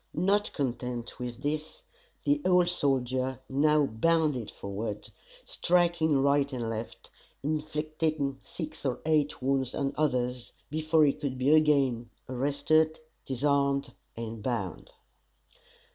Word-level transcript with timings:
Not 0.15 0.51
content 0.53 1.19
with 1.19 1.43
this, 1.43 1.83
the 2.23 2.41
old 2.43 2.69
soldier 2.69 3.37
now 3.47 3.85
bounded 3.85 4.49
forward, 4.49 5.11
striking 5.45 6.17
right 6.23 6.51
and 6.51 6.71
left, 6.71 7.11
inflicting 7.43 8.39
six 8.41 8.83
or 8.83 8.99
eight 9.05 9.43
wounds 9.43 9.75
on 9.75 9.93
others, 9.95 10.53
before 10.71 11.05
he 11.05 11.13
could 11.13 11.37
be 11.37 11.53
again 11.53 12.09
arrested, 12.27 12.99
disarmed, 13.25 13.93
and 14.17 14.41
bound. 14.41 14.89